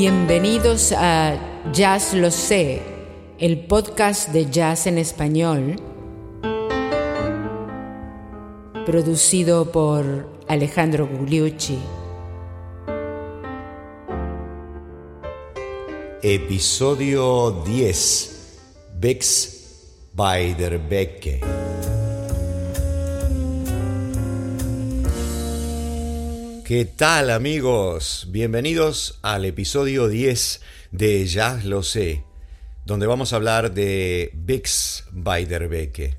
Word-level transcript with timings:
Bienvenidos 0.00 0.92
a 0.92 1.36
Jazz 1.72 2.14
Lo 2.14 2.30
Sé, 2.30 2.82
el 3.40 3.66
podcast 3.66 4.28
de 4.28 4.48
jazz 4.48 4.86
en 4.86 4.96
español, 4.96 5.74
producido 8.86 9.72
por 9.72 10.28
Alejandro 10.46 11.08
Gugliucci. 11.08 11.80
Episodio 16.22 17.64
10 17.66 18.60
Bex 19.00 20.12
Beiderbecke. 20.14 21.40
¿Qué 26.68 26.84
tal 26.84 27.30
amigos? 27.30 28.26
Bienvenidos 28.28 29.20
al 29.22 29.46
episodio 29.46 30.06
10 30.06 30.60
de 30.92 31.24
Jazz 31.24 31.64
Lo 31.64 31.82
Sé, 31.82 32.24
donde 32.84 33.06
vamos 33.06 33.32
a 33.32 33.36
hablar 33.36 33.72
de 33.72 34.32
Bex 34.34 35.04
Beiderbecke. 35.10 36.18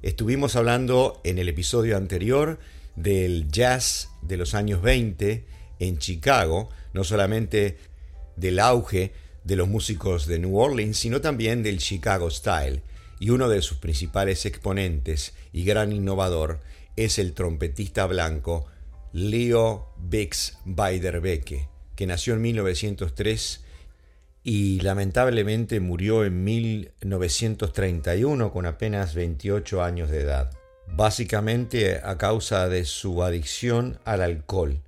Estuvimos 0.00 0.56
hablando 0.56 1.20
en 1.22 1.36
el 1.36 1.50
episodio 1.50 1.98
anterior 1.98 2.58
del 2.96 3.50
jazz 3.50 4.08
de 4.22 4.38
los 4.38 4.54
años 4.54 4.80
20 4.80 5.44
en 5.80 5.98
Chicago, 5.98 6.70
no 6.94 7.04
solamente 7.04 7.76
del 8.36 8.58
auge 8.58 9.12
de 9.44 9.56
los 9.56 9.68
músicos 9.68 10.26
de 10.26 10.38
New 10.38 10.58
Orleans, 10.58 10.96
sino 10.96 11.20
también 11.20 11.62
del 11.62 11.76
Chicago 11.76 12.30
Style, 12.30 12.80
y 13.18 13.28
uno 13.28 13.50
de 13.50 13.60
sus 13.60 13.76
principales 13.76 14.46
exponentes 14.46 15.34
y 15.52 15.64
gran 15.64 15.92
innovador 15.92 16.60
es 16.96 17.18
el 17.18 17.34
trompetista 17.34 18.06
blanco 18.06 18.64
Leo 19.12 19.88
Bix 19.98 20.58
Beiderbecke, 20.64 21.68
que 21.96 22.06
nació 22.06 22.34
en 22.34 22.42
1903 22.42 23.64
y 24.44 24.78
lamentablemente 24.80 25.80
murió 25.80 26.24
en 26.24 26.44
1931 26.44 28.52
con 28.52 28.66
apenas 28.66 29.14
28 29.14 29.82
años 29.82 30.10
de 30.10 30.20
edad, 30.20 30.52
básicamente 30.86 32.00
a 32.02 32.18
causa 32.18 32.68
de 32.68 32.84
su 32.84 33.24
adicción 33.24 33.98
al 34.04 34.22
alcohol. 34.22 34.80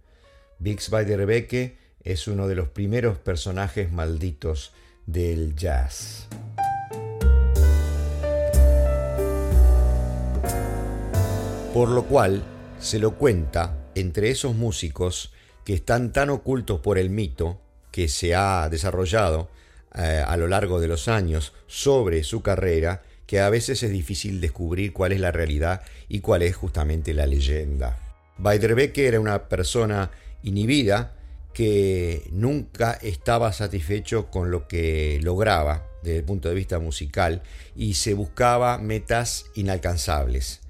Bix 0.61 0.91
Beiderbecke 0.91 1.77
es 2.05 2.29
uno 2.29 2.47
de 2.47 2.55
los 2.55 2.69
primeros 2.69 3.19
personajes 3.19 3.91
malditos 3.91 4.73
del 5.07 5.57
jazz. 5.57 6.29
Por 11.75 11.89
lo 11.89 12.05
cual 12.05 12.45
se 12.79 13.01
lo 13.01 13.17
cuenta 13.17 13.82
entre 13.95 14.31
esos 14.31 14.55
músicos 14.55 15.33
que 15.65 15.75
están 15.75 16.13
tan 16.13 16.31
ocultos 16.31 16.81
por 16.81 16.99
el 16.99 17.11
mito 17.11 17.61
que 17.91 18.09
se 18.09 18.35
ha 18.35 18.69
desarrollado 18.71 19.49
eh, 19.95 20.23
a 20.27 20.37
lo 20.37 20.49
largo 20.49 20.81
de 20.81 20.89
los 20.89 21.09
años 21.09 21.53
sobre 21.67 22.25
su 22.25 22.43
carrera, 22.43 23.03
que 23.27 23.41
a 23.41 23.51
veces 23.51 23.83
es 23.83 23.91
difícil 23.91 24.41
descubrir 24.41 24.93
cuál 24.93 25.13
es 25.13 25.21
la 25.21 25.31
realidad 25.31 25.83
y 26.09 26.21
cuál 26.21 26.43
es 26.43 26.57
justamente 26.57 27.15
la 27.15 27.27
leyenda. 27.27 27.99
Beiderbecke 28.39 29.07
era 29.07 29.21
una 29.21 29.49
persona 29.49 30.11
inhibida, 30.43 31.15
que 31.53 32.29
nunca 32.33 32.93
estaba 33.03 33.53
satisfecho 33.53 34.31
con 34.31 34.51
lo 34.51 34.67
que 34.69 35.21
lograba 35.23 35.87
desde 36.03 36.19
el 36.19 36.25
punto 36.25 36.49
de 36.49 36.55
vista 36.55 36.79
musical 36.79 37.43
y 37.77 37.95
se 37.95 38.15
buscaba 38.15 38.79
metas 38.79 39.47
inalcanzables. 39.55 40.61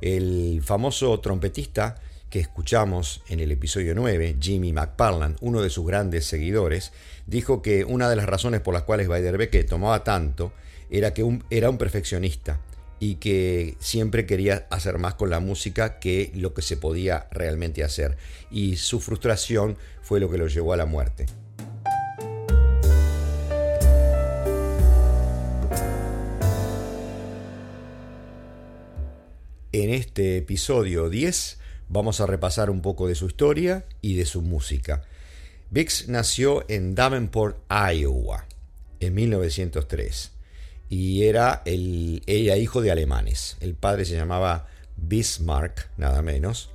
El 0.00 0.60
famoso 0.64 1.18
trompetista 1.20 2.00
que 2.32 2.40
escuchamos 2.40 3.20
en 3.28 3.40
el 3.40 3.52
episodio 3.52 3.94
9, 3.94 4.38
Jimmy 4.40 4.72
McParland, 4.72 5.36
uno 5.42 5.60
de 5.60 5.68
sus 5.68 5.86
grandes 5.86 6.24
seguidores, 6.24 6.92
dijo 7.26 7.60
que 7.60 7.84
una 7.84 8.08
de 8.08 8.16
las 8.16 8.24
razones 8.24 8.62
por 8.62 8.72
las 8.72 8.84
cuales 8.84 9.06
Beiderbecke 9.06 9.64
tomaba 9.64 10.02
tanto 10.02 10.54
era 10.88 11.12
que 11.12 11.40
era 11.50 11.68
un 11.68 11.76
perfeccionista 11.76 12.58
y 12.98 13.16
que 13.16 13.76
siempre 13.80 14.24
quería 14.24 14.66
hacer 14.70 14.96
más 14.96 15.12
con 15.12 15.28
la 15.28 15.40
música 15.40 15.98
que 15.98 16.32
lo 16.34 16.54
que 16.54 16.62
se 16.62 16.78
podía 16.78 17.28
realmente 17.32 17.84
hacer. 17.84 18.16
Y 18.50 18.76
su 18.76 18.98
frustración 19.00 19.76
fue 20.00 20.18
lo 20.18 20.30
que 20.30 20.38
lo 20.38 20.46
llevó 20.46 20.72
a 20.72 20.78
la 20.78 20.86
muerte. 20.86 21.26
En 29.72 29.90
este 29.90 30.38
episodio 30.38 31.10
10 31.10 31.58
vamos 31.92 32.20
a 32.20 32.26
repasar 32.26 32.70
un 32.70 32.80
poco 32.80 33.06
de 33.06 33.14
su 33.14 33.26
historia 33.26 33.84
y 34.00 34.16
de 34.16 34.24
su 34.24 34.40
música. 34.40 35.02
Bix 35.70 36.08
nació 36.08 36.64
en 36.68 36.94
Davenport, 36.94 37.58
Iowa, 37.70 38.46
en 39.00 39.14
1903 39.14 40.32
y 40.88 41.24
era, 41.24 41.62
el, 41.64 42.22
hijo 42.26 42.82
de 42.82 42.90
alemanes. 42.90 43.56
El 43.60 43.74
padre 43.74 44.04
se 44.04 44.14
llamaba 44.14 44.68
Bismarck, 44.96 45.88
nada 45.96 46.22
menos. 46.22 46.70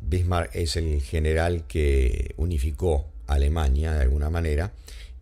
Bismarck 0.00 0.54
es 0.54 0.76
el 0.76 1.00
general 1.00 1.66
que 1.66 2.34
unificó 2.36 3.06
Alemania 3.26 3.92
de 3.92 4.02
alguna 4.02 4.30
manera. 4.30 4.72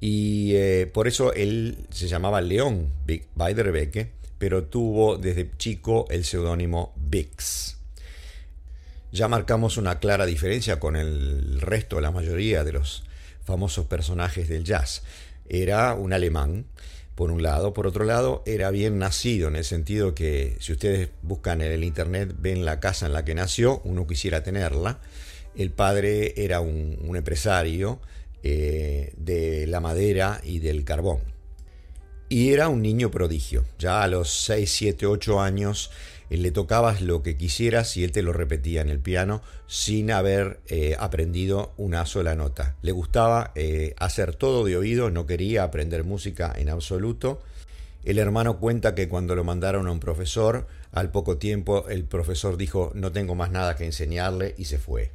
Y 0.01 0.55
eh, 0.55 0.91
por 0.93 1.07
eso 1.07 1.33
él 1.33 1.87
se 1.91 2.09
llamaba 2.09 2.41
León 2.41 2.93
Beiderbecke, 3.07 4.11
pero 4.39 4.65
tuvo 4.65 5.17
desde 5.17 5.51
chico 5.57 6.07
el 6.11 6.25
seudónimo 6.25 6.93
Bix. 6.97 7.79
Ya 9.15 9.29
marcamos 9.29 9.77
una 9.77 10.01
clara 10.01 10.27
diferencia 10.27 10.81
con 10.81 10.97
el 10.97 11.61
resto, 11.61 12.01
la 12.01 12.11
mayoría 12.11 12.65
de 12.65 12.73
los 12.73 13.05
famosos 13.45 13.87
personajes 13.87 14.49
del 14.49 14.65
jazz. 14.65 15.05
Era 15.49 15.95
un 15.95 16.13
alemán 16.13 16.65
por 17.15 17.31
un 17.31 17.41
lado. 17.41 17.73
Por 17.75 17.87
otro 17.87 18.03
lado, 18.03 18.43
era 18.45 18.73
bien 18.73 18.99
nacido, 18.99 19.47
en 19.47 19.55
el 19.55 19.63
sentido 19.63 20.17
que 20.17 20.57
si 20.59 20.73
ustedes 20.73 21.11
buscan 21.23 21.61
en 21.61 21.71
el 21.71 21.85
internet, 21.85 22.35
ven 22.41 22.65
la 22.65 22.81
casa 22.81 23.07
en 23.07 23.13
la 23.13 23.25
que 23.25 23.37
nació, 23.37 23.81
uno 23.85 24.05
quisiera 24.09 24.43
tenerla. 24.43 24.99
El 25.55 25.71
padre 25.71 26.35
era 26.37 26.59
un, 26.59 27.15
empresario 27.15 28.01
eh, 28.43 29.13
de 29.17 29.69
la 29.69 29.79
madera 29.79 30.41
y 30.43 30.59
del 30.59 30.83
carbón. 30.83 31.21
Y 32.29 32.53
era 32.53 32.69
un 32.69 32.83
niño 32.83 33.13
prodigio. 33.13 33.65
Ya 33.79 34.03
a 34.03 34.09
los 34.09 34.29
6, 34.47 34.73
7, 34.73 35.07
8 35.07 35.41
años 35.41 35.93
le 36.31 36.51
tocabas 36.51 37.01
lo 37.01 37.23
que 37.23 37.37
quisieras 37.37 37.97
y 37.97 38.05
él 38.05 38.13
te 38.13 38.23
lo 38.23 38.33
repetía 38.33 38.81
en 38.81 38.89
el 38.89 39.01
piano 39.01 39.43
sin 39.67 40.11
haber 40.11 40.61
eh, 40.69 40.97
aprendido 40.99 41.73
una 41.77 42.07
sola 42.07 42.35
nota. 42.35 42.77
Le 42.83 42.93
gustaba 42.93 43.53
eh, 43.55 43.95
hacer 43.99 44.35
todo 44.35 44.65
de 44.65 44.77
oído, 44.77 45.11
no 45.11 45.27
quería 45.27 45.65
aprender 45.65 46.05
música 46.05 46.53
en 46.57 46.69
absoluto. 46.69 47.43
El 48.05 48.19
hermano 48.19 48.59
cuenta 48.59 48.95
que 48.95 49.09
cuando 49.09 49.35
lo 49.35 49.45
mandaron 49.45 49.87
a 49.87 49.93
un 49.93 50.01
profesor, 50.01 50.67
al 50.93 51.11
poco 51.11 51.39
tiempo 51.39 51.89
el 51.89 52.05
profesor 52.05 52.57
dijo 52.57 52.93
no 52.95 53.13
tengo 53.13 53.35
más 53.35 53.51
nada 53.51 53.77
que 53.77 53.85
enseñarle 53.85 54.55
y 54.59 54.67
se 54.67 54.79
fue. 54.79 55.13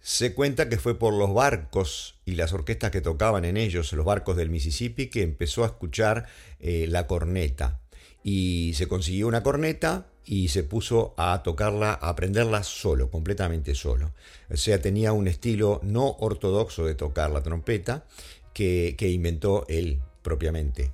Se 0.00 0.34
cuenta 0.34 0.68
que 0.68 0.78
fue 0.78 0.98
por 0.98 1.14
los 1.14 1.32
barcos 1.32 2.16
y 2.24 2.34
las 2.34 2.52
orquestas 2.52 2.90
que 2.90 3.00
tocaban 3.00 3.44
en 3.44 3.56
ellos, 3.56 3.92
los 3.92 4.04
barcos 4.04 4.36
del 4.36 4.50
Mississippi, 4.50 5.06
que 5.06 5.22
empezó 5.22 5.62
a 5.62 5.68
escuchar 5.68 6.26
eh, 6.58 6.86
la 6.88 7.06
corneta. 7.06 7.80
Y 8.24 8.72
se 8.74 8.88
consiguió 8.88 9.28
una 9.28 9.44
corneta, 9.44 10.06
y 10.24 10.48
se 10.48 10.62
puso 10.62 11.14
a 11.16 11.42
tocarla, 11.42 11.92
a 11.92 12.10
aprenderla 12.10 12.62
solo, 12.62 13.10
completamente 13.10 13.74
solo. 13.74 14.12
O 14.50 14.56
sea, 14.56 14.80
tenía 14.80 15.12
un 15.12 15.28
estilo 15.28 15.80
no 15.82 16.16
ortodoxo 16.20 16.84
de 16.84 16.94
tocar 16.94 17.30
la 17.30 17.42
trompeta 17.42 18.04
que, 18.52 18.94
inventó 19.00 19.64
él 19.68 20.00
propiamente. 20.22 20.92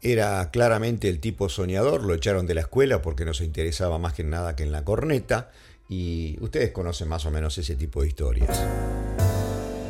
Era 0.00 0.50
claramente 0.50 1.08
el 1.08 1.20
tipo 1.20 1.48
soñador, 1.48 2.02
lo 2.02 2.14
echaron 2.14 2.46
de 2.46 2.54
la 2.54 2.62
escuela 2.62 3.00
porque 3.02 3.24
no 3.24 3.34
se 3.34 3.44
interesaba 3.44 3.98
más 3.98 4.14
que 4.14 4.24
nada 4.24 4.56
que 4.56 4.64
en 4.64 4.72
la 4.72 4.84
corneta 4.84 5.50
y 5.88 6.36
ustedes 6.40 6.72
conocen 6.72 7.08
más 7.08 7.24
o 7.24 7.30
menos 7.30 7.56
ese 7.58 7.76
tipo 7.76 8.02
de 8.02 8.08
historias. 8.08 8.64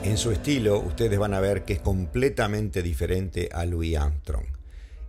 En 0.05 0.19
su 0.19 0.33
estilo, 0.33 0.81
ustedes 0.81 1.19
van 1.19 1.33
a 1.33 1.41
ver 1.41 1.65
que 1.65 1.75
es 1.75 1.81
completamente 1.81 2.83
diferente 2.83 3.49
a 3.53 3.65
Louis 3.65 3.97
Armstrong. 3.97 4.62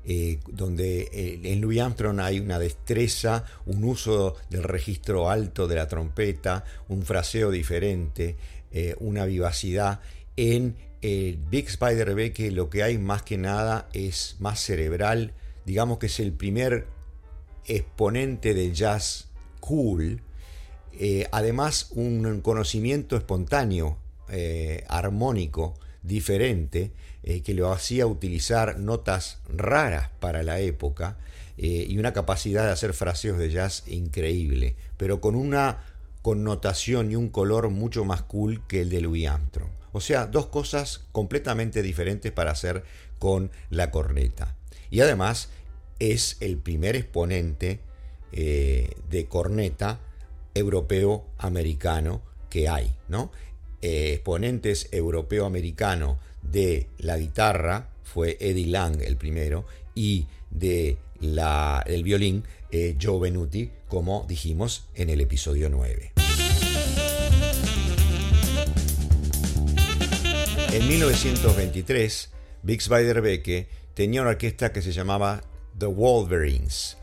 Eh, 0.05 0.39
donde 0.51 1.09
eh, 1.13 1.39
en 1.44 1.61
Louis 1.61 1.79
Armstrong 1.79 2.19
hay 2.19 2.41
una 2.41 2.59
destreza, 2.59 3.45
un 3.65 3.85
uso 3.85 4.35
del 4.50 4.63
registro 4.63 5.29
alto 5.29 5.65
de 5.65 5.75
la 5.75 5.88
trompeta, 5.88 6.65
un 6.89 7.03
fraseo 7.03 7.51
diferente, 7.51 8.35
eh, 8.71 8.95
una 9.00 9.23
vivacidad. 9.23 10.01
En 10.35 10.75
el 11.01 11.38
Big 11.50 11.67
Spider 11.67 12.05
Rebecca 12.05 12.44
lo 12.51 12.69
que 12.69 12.83
hay 12.83 12.97
más 12.97 13.21
que 13.21 13.38
nada 13.38 13.88
es 13.94 14.35
más 14.39 14.59
cerebral, 14.59 15.31
digamos 15.65 16.00
que 16.00 16.07
es 16.07 16.19
el 16.19 16.33
primer 16.33 16.85
exponente 17.65 18.53
de 18.53 18.73
jazz 18.73 19.29
cool, 19.61 20.21
además 21.31 21.91
un 21.91 22.41
conocimiento 22.41 23.15
espontáneo, 23.15 23.97
armónico, 24.88 25.75
diferente, 26.03 26.91
eh, 27.23 27.41
que 27.41 27.53
lo 27.53 27.71
hacía 27.71 28.05
utilizar 28.05 28.79
notas 28.79 29.39
raras 29.50 30.09
para 30.19 30.44
la 30.44 30.59
época 30.59 31.17
eh, 31.57 31.85
y 31.88 31.97
una 31.97 32.13
capacidad 32.13 32.65
de 32.65 32.71
hacer 32.71 32.94
fraseos 32.94 33.38
de 33.38 33.50
jazz 33.50 33.83
increíble, 33.88 34.75
pero 34.97 35.21
con 35.21 35.35
una 35.35 35.83
connotación 36.21 37.11
y 37.11 37.15
un 37.15 37.29
color 37.29 37.69
mucho 37.69 38.05
más 38.05 38.23
cool 38.23 38.65
que 38.67 38.81
el 38.81 38.89
de 38.89 39.01
Louis 39.01 39.27
Armstrong. 39.27 39.69
O 39.91 40.01
sea, 40.01 40.25
dos 40.25 40.47
cosas 40.47 41.05
completamente 41.11 41.81
diferentes 41.81 42.31
para 42.31 42.51
hacer 42.51 42.83
con 43.19 43.51
la 43.69 43.91
corneta. 43.91 44.55
Y 44.89 45.01
además 45.01 45.50
es 46.00 46.38
el 46.39 46.57
primer 46.57 46.95
exponente 46.95 47.79
eh, 48.31 48.89
de 49.09 49.27
corneta 49.27 50.00
europeo-americano 50.55 52.21
que 52.50 52.67
hay, 52.67 52.95
¿no? 53.07 53.31
Eh, 53.85 54.13
exponentes 54.13 54.88
europeo-americano 54.94 56.18
de 56.41 56.88
la 57.00 57.18
guitarra 57.18 57.89
fue 58.06 58.38
Eddie 58.39 58.68
Lang 58.68 59.01
el 59.01 59.18
primero 59.18 59.65
y 59.94 60.25
de 60.51 60.95
la, 61.19 61.83
el 61.85 62.01
violín 62.01 62.45
eh, 62.71 62.95
Joe 63.01 63.19
Benuti, 63.19 63.71
como 63.89 64.25
dijimos 64.25 64.85
en 64.95 65.09
el 65.09 65.19
episodio 65.19 65.69
9. 65.69 66.13
En 70.71 70.88
1923, 70.88 72.29
Bix 72.62 72.88
Beiderbecke 72.88 73.68
tenía 73.95 74.21
una 74.21 74.29
orquesta 74.29 74.71
que 74.71 74.81
se 74.81 74.94
llamaba 74.94 75.44
The 75.77 75.88
Wolverines, 75.88 76.95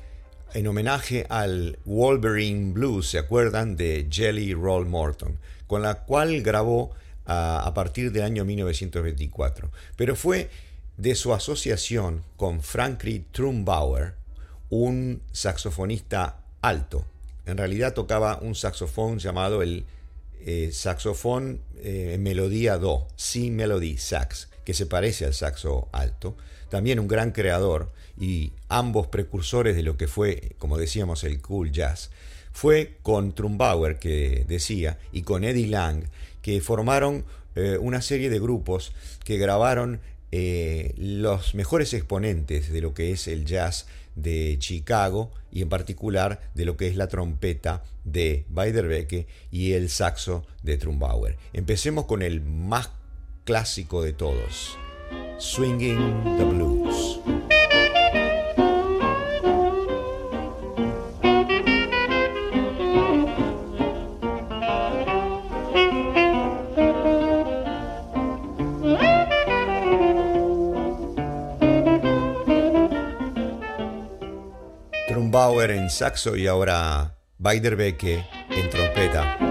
en 0.55 0.67
homenaje 0.67 1.27
al 1.29 1.79
Wolverine 1.85 2.73
Blues, 2.73 3.09
¿se 3.09 3.19
acuerdan? 3.19 3.77
de 3.77 4.09
Jelly 4.11 4.55
Roll 4.55 4.87
Morton, 4.87 5.39
con 5.67 5.83
la 5.83 6.01
cual 6.05 6.43
grabó 6.43 6.93
a, 7.27 7.73
partir 7.75 8.11
del 8.13 8.25
año 8.25 8.45
1924. 8.45 9.71
Pero 9.97 10.17
fue 10.17 10.51
de 10.97 11.15
su 11.15 11.33
asociación 11.33 12.25
con 12.37 12.63
Franklin 12.63 13.25
Trumbauer, 13.31 14.15
un 14.69 15.23
saxofonista 15.33 16.41
alto. 16.61 17.05
En 17.47 17.57
realidad 17.57 17.95
tocaba 17.95 18.39
un 18.41 18.55
saxofón 18.55 19.19
llamado 19.19 19.63
el 19.63 19.85
eh, 20.41 20.71
saxofón 20.73 21.61
eh, 21.83 22.17
melodía 22.19 22.79
do, 22.79 23.07
si 23.17 23.51
melody 23.51 23.97
sax, 23.99 24.49
que 24.65 24.75
se 24.75 24.87
parece 24.87 25.25
al 25.25 25.35
saxo 25.35 25.89
alto. 25.93 26.37
También 26.69 26.99
un 27.01 27.09
gran 27.09 27.33
creador 27.33 27.93
y 28.21 28.53
ambos 28.69 29.07
precursores 29.07 29.75
de 29.75 29.83
lo 29.83 29.97
que 29.97 30.07
fue, 30.07 30.53
como 30.59 30.77
decíamos, 30.77 31.25
el 31.25 31.41
cool 31.41 31.73
jazz. 31.73 32.11
Fue 32.53 32.99
con 33.03 33.33
Trumbauer, 33.33 33.99
que 33.99 34.45
decía, 34.47 34.99
y 35.11 35.23
con 35.23 35.43
Eddie 35.43 35.69
Lang, 35.69 36.05
que 36.43 36.61
formaron 36.61 37.25
eh, 37.57 37.79
una 37.81 38.03
serie 38.03 38.29
de 38.29 38.39
grupos 38.39 38.93
que 39.25 39.39
grabaron 39.39 40.01
eh, 40.33 40.95
los 40.97 41.55
mejores 41.55 41.95
exponentes 41.95 42.71
de 42.71 42.81
lo 42.81 42.95
que 42.95 43.11
es 43.11 43.27
el 43.27 43.47
jazz 43.47 43.87
de 44.15 44.57
Chicago 44.59 45.33
y 45.51 45.63
en 45.63 45.69
particular 45.69 46.41
de 46.55 46.65
lo 46.65 46.77
que 46.77 46.89
es 46.89 46.97
la 46.97 47.09
trompeta 47.09 47.83
de 48.05 48.45
Beiderbecke 48.49 49.27
y 49.51 49.73
el 49.73 49.89
saxo 49.89 50.45
de 50.63 50.77
Trumbauer. 50.77 51.37
Empecemos 51.53 52.05
con 52.05 52.23
el 52.23 52.43
más 52.43 52.91
clásico 53.45 54.03
de 54.03 54.13
todos, 54.13 54.77
Swinging 55.39 56.37
the 56.37 56.45
Blues. 56.45 57.40
Bauer 75.61 75.73
en 75.73 75.91
saxo 75.91 76.37
y 76.37 76.47
ahora 76.47 77.19
Beiderbecke 77.37 78.27
en 78.49 78.71
trompeta. 78.71 79.50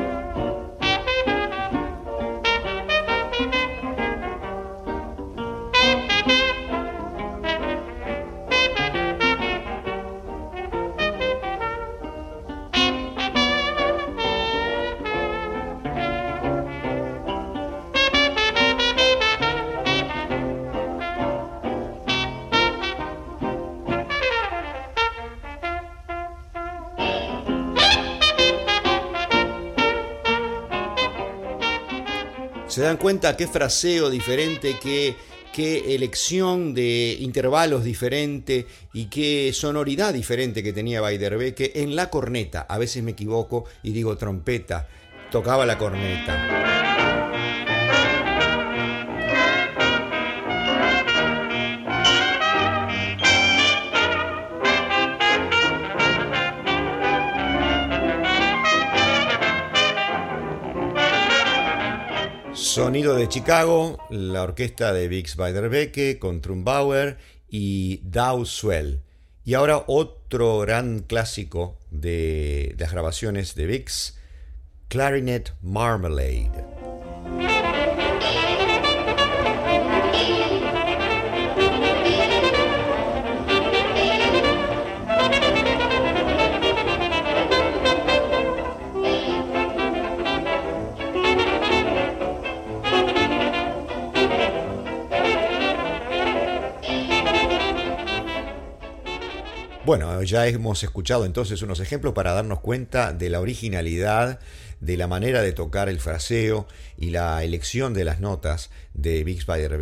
Se 32.79 32.85
dan 32.85 32.95
cuenta 32.95 33.35
qué 33.35 33.45
fraseo 33.45 34.09
diferente, 34.09 34.77
qué, 34.81 35.13
qué 35.51 35.95
elección 35.95 36.73
de 36.73 37.17
intervalos 37.19 37.83
diferente 37.83 38.67
y 38.93 39.07
qué 39.07 39.51
sonoridad 39.53 40.13
diferente 40.13 40.63
que 40.63 40.71
tenía 40.71 41.01
Beiderbecke 41.01 41.73
en 41.75 41.97
la 41.97 42.09
corneta. 42.09 42.61
A 42.61 42.77
veces 42.77 43.03
me 43.03 43.11
equivoco 43.11 43.65
y 43.83 43.91
digo 43.91 44.15
trompeta, 44.15 44.87
tocaba 45.29 45.65
la 45.65 45.77
corneta. 45.77 46.68
Sonido 62.79 63.13
de 63.13 63.27
Chicago, 63.27 63.97
la 64.09 64.41
orquesta 64.41 64.93
de 64.93 65.09
Bix 65.09 65.35
Beiderbecke 65.35 66.17
con 66.17 66.39
Trumbauer 66.39 67.17
y 67.49 67.97
Dow 68.05 68.45
Swell. 68.45 69.01
Y 69.43 69.55
ahora 69.55 69.83
otro 69.85 70.59
gran 70.59 70.99
clásico 70.99 71.77
de 71.91 72.73
las 72.79 72.93
grabaciones 72.93 73.53
de 73.55 73.65
Bix, 73.65 74.17
Clarinet 74.87 75.53
Marmalade. 75.61 76.78
Bueno, 99.89 100.21
ya 100.21 100.45
hemos 100.45 100.83
escuchado 100.83 101.25
entonces 101.25 101.63
unos 101.63 101.79
ejemplos 101.79 102.13
para 102.13 102.33
darnos 102.33 102.59
cuenta 102.59 103.11
de 103.11 103.27
la 103.31 103.41
originalidad, 103.41 104.39
de 104.81 104.97
la 104.97 105.07
manera 105.07 105.41
de 105.41 105.51
tocar 105.51 105.89
el 105.89 105.99
fraseo 105.99 106.67
y 106.95 107.09
la 107.09 107.43
elección 107.43 107.95
de 107.95 108.03
las 108.03 108.19
notas 108.19 108.69
de 108.93 109.23
Big 109.23 109.39
Spider 109.39 109.75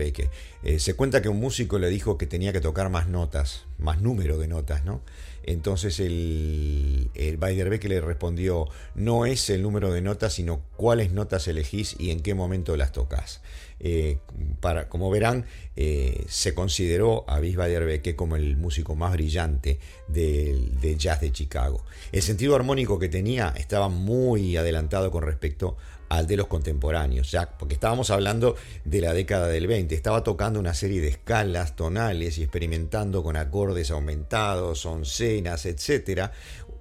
eh, 0.63 0.79
se 0.79 0.93
cuenta 0.93 1.21
que 1.21 1.27
un 1.27 1.41
músico 1.41 1.77
le 1.77 1.89
dijo 1.89 2.17
que 2.17 2.25
tenía 2.25 2.53
que 2.53 2.61
tocar 2.61 2.89
más 2.89 3.09
notas, 3.09 3.65
más 3.79 4.01
número 4.01 4.37
de 4.37 4.47
notas, 4.47 4.85
¿no? 4.85 5.01
Entonces 5.43 5.99
el, 5.99 7.09
el 7.13 7.35
Beiderbecke 7.35 7.89
le 7.89 7.99
respondió, 7.99 8.69
no 8.95 9.25
es 9.25 9.49
el 9.49 9.61
número 9.61 9.91
de 9.91 10.01
notas, 10.01 10.33
sino 10.33 10.61
cuáles 10.77 11.11
notas 11.11 11.49
elegís 11.49 11.97
y 11.99 12.11
en 12.11 12.21
qué 12.21 12.33
momento 12.33 12.77
las 12.77 12.93
tocas. 12.93 13.41
Eh, 13.79 14.17
para, 14.59 14.89
como 14.89 15.09
verán, 15.09 15.45
eh, 15.75 16.25
se 16.27 16.53
consideró 16.53 17.25
a 17.27 17.39
Bis 17.39 17.55
Beiderbecke 17.55 18.15
como 18.15 18.35
el 18.35 18.57
músico 18.57 18.95
más 18.95 19.11
brillante 19.13 19.79
del 20.07 20.79
de 20.79 20.95
jazz 20.95 21.21
de 21.21 21.31
Chicago. 21.31 21.83
El 22.11 22.21
sentido 22.21 22.55
armónico 22.55 22.97
que 22.97 23.09
tenía 23.09 23.53
estaba 23.55 23.89
muy 23.89 24.57
adelantado 24.57 25.11
con 25.11 25.23
respecto 25.23 25.77
al 26.09 26.25
de 26.25 26.37
los 26.37 26.47
contemporáneos, 26.47 27.31
ya 27.31 27.57
porque 27.57 27.73
estábamos 27.73 28.11
hablando 28.11 28.55
de 28.85 29.01
la 29.01 29.13
década 29.13 29.47
del 29.47 29.67
20, 29.67 29.93
estaba 29.93 30.23
tocando 30.23 30.59
una 30.59 30.73
serie 30.73 31.01
de 31.01 31.09
escalas 31.09 31.75
tonales 31.75 32.37
y 32.37 32.43
experimentando 32.43 33.23
con 33.23 33.35
acordes 33.35 33.91
aumentados, 33.91 34.85
oncenas, 34.85 35.65
etc. 35.65 36.31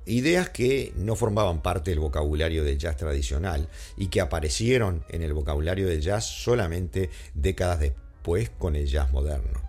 Ideas 0.07 0.51
que 0.51 0.93
no 0.95 1.17
formaban 1.17 1.63
parte 1.63 1.91
del 1.91 1.99
vocabulario 1.99 2.63
del 2.63 2.79
jazz 2.79 2.97
tradicional 2.97 3.69
y 3.97 4.07
que 4.07 4.21
aparecieron 4.21 5.05
en 5.09 5.23
el 5.23 5.35
vocabulario 5.35 5.89
del 5.89 6.01
jazz 6.01 6.25
solamente 6.25 7.11
décadas 7.35 7.81
después 7.81 8.51
con 8.51 8.77
el 8.77 8.87
jazz 8.87 9.11
moderno. 9.11 9.61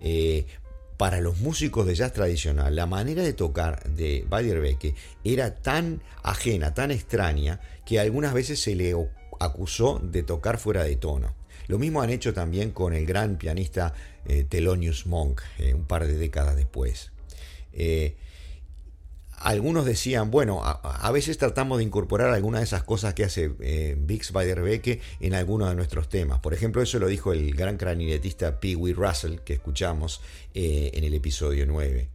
Eh, 0.00 0.46
para 0.96 1.20
los 1.20 1.40
músicos 1.40 1.86
de 1.86 1.94
jazz 1.94 2.14
tradicional, 2.14 2.74
la 2.74 2.86
manera 2.86 3.22
de 3.22 3.34
tocar 3.34 3.82
de 3.84 4.24
Beiderbecke 4.30 4.94
era 5.24 5.54
tan 5.54 6.02
ajena, 6.22 6.72
tan 6.72 6.90
extraña, 6.90 7.60
que 7.84 8.00
algunas 8.00 8.32
veces 8.32 8.60
se 8.60 8.74
le 8.74 8.94
acusó 9.40 9.98
de 9.98 10.22
tocar 10.22 10.58
fuera 10.58 10.84
de 10.84 10.96
tono. 10.96 11.34
Lo 11.68 11.78
mismo 11.78 12.00
han 12.00 12.10
hecho 12.10 12.32
también 12.32 12.70
con 12.70 12.94
el 12.94 13.04
gran 13.04 13.36
pianista 13.36 13.92
eh, 14.26 14.44
Thelonious 14.48 15.06
Monk, 15.06 15.42
eh, 15.58 15.74
un 15.74 15.84
par 15.84 16.06
de 16.06 16.16
décadas 16.16 16.56
después. 16.56 17.12
Algunos 19.40 19.86
decían, 19.86 20.30
bueno, 20.30 20.60
a, 20.62 21.10
veces 21.12 21.38
tratamos 21.38 21.78
de 21.78 21.84
incorporar 21.84 22.30
algunas 22.30 22.60
de 22.60 22.66
esas 22.66 22.82
cosas 22.82 23.14
que 23.14 23.24
hace 23.24 23.50
eh, 23.60 23.96
Bix 23.98 24.32
Beiderbecke 24.32 25.00
en 25.18 25.34
algunos 25.34 25.70
de 25.70 25.74
nuestros 25.74 26.10
temas. 26.10 26.40
Por 26.40 26.52
ejemplo, 26.52 26.82
eso 26.82 26.98
lo 26.98 27.08
dijo 27.08 27.32
el 27.32 27.54
gran 27.54 27.78
clarinetista 27.78 28.60
Pee 28.60 28.76
Wee 28.76 28.92
Russell 28.92 29.38
que 29.38 29.54
escuchamos 29.54 30.20
eh, 30.54 30.90
en 30.92 31.04
el 31.04 31.14
episodio 31.14 31.64
9. 31.66 32.08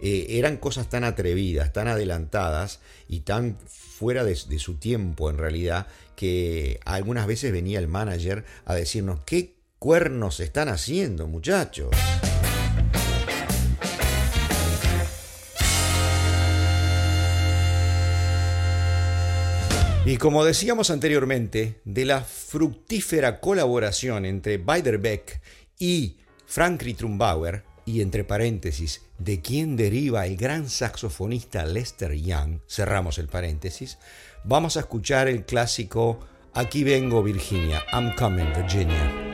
Eh, 0.00 0.26
eran 0.30 0.56
cosas 0.56 0.88
tan 0.88 1.02
atrevidas, 1.02 1.72
tan 1.72 1.88
adelantadas 1.88 2.78
y 3.08 3.20
tan 3.20 3.58
fuera 3.66 4.22
de, 4.22 4.38
de 4.48 4.58
su 4.60 4.74
tiempo 4.74 5.30
en 5.30 5.38
realidad 5.38 5.88
que 6.14 6.78
algunas 6.84 7.26
veces 7.26 7.50
venía 7.50 7.80
el 7.80 7.88
manager 7.88 8.44
a 8.64 8.76
decirnos, 8.76 9.20
¿qué 9.26 9.56
cuernos 9.80 10.38
están 10.38 10.68
haciendo 10.68 11.26
muchachos? 11.26 11.90
Y 20.08 20.16
como 20.16 20.42
decíamos 20.42 20.88
anteriormente, 20.88 21.82
de 21.84 22.06
la 22.06 22.22
fructífera 22.22 23.40
colaboración 23.40 24.24
entre 24.24 24.56
Beiderbecke 24.56 25.42
y 25.78 26.16
Frank 26.46 26.82
Trumbauer, 26.96 27.62
y 27.84 28.00
entre 28.00 28.24
paréntesis, 28.24 29.02
de 29.18 29.42
quien 29.42 29.76
deriva 29.76 30.24
el 30.24 30.38
gran 30.38 30.70
saxofonista 30.70 31.66
Lester 31.66 32.14
Young, 32.14 32.60
cerramos 32.66 33.18
el 33.18 33.28
paréntesis, 33.28 33.98
vamos 34.44 34.78
a 34.78 34.80
escuchar 34.80 35.28
el 35.28 35.44
clásico 35.44 36.20
Aquí 36.54 36.84
vengo 36.84 37.22
Virginia, 37.22 37.84
I'm 37.92 38.14
coming 38.16 38.50
Virginia. 38.56 39.27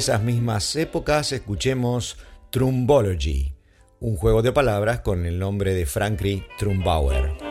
Esas 0.00 0.22
mismas 0.22 0.76
épocas 0.76 1.30
escuchemos 1.30 2.16
Trumbology, 2.48 3.52
un 4.00 4.16
juego 4.16 4.40
de 4.40 4.50
palabras 4.50 5.00
con 5.00 5.26
el 5.26 5.38
nombre 5.38 5.74
de 5.74 5.84
Frankie 5.84 6.42
Trumbauer. 6.58 7.49